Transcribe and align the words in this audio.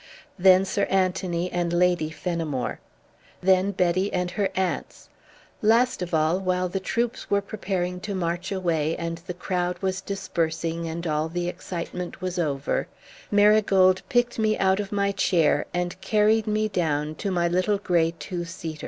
Then 0.39 0.65
Sir 0.65 0.85
Anthony 0.85 1.51
and 1.51 1.71
Lady 1.71 2.09
Fenimore. 2.09 2.79
Then 3.39 3.69
Betty 3.69 4.11
and 4.11 4.31
her 4.31 4.49
aunts. 4.55 5.09
Last 5.61 6.01
of 6.01 6.11
all, 6.11 6.39
while 6.39 6.67
the 6.67 6.79
troops 6.79 7.29
were 7.29 7.39
preparing 7.39 7.99
to 7.99 8.15
march 8.15 8.51
away 8.51 8.95
and 8.97 9.19
the 9.27 9.35
crowd 9.35 9.77
was 9.77 10.01
dispersing 10.01 10.87
and 10.87 11.05
all 11.05 11.29
the 11.29 11.47
excitement 11.47 12.19
was 12.19 12.39
over, 12.39 12.87
Marigold 13.29 14.01
picked 14.09 14.39
me 14.39 14.57
out 14.57 14.79
of 14.79 14.91
my 14.91 15.11
chair 15.11 15.67
and 15.71 16.01
carried 16.01 16.47
me 16.47 16.67
down 16.67 17.13
to 17.13 17.29
my 17.29 17.47
little 17.47 17.77
grey 17.77 18.15
two 18.17 18.43
seater. 18.43 18.79